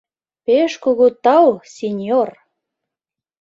—Пеш 0.45 0.71
кугу 0.83 1.07
тау, 1.23 1.49
синьор. 1.75 2.29